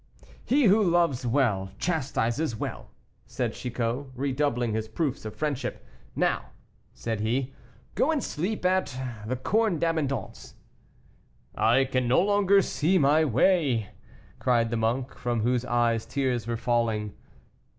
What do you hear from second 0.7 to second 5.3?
loves well chastises well," said Chicot, redoubling his proofs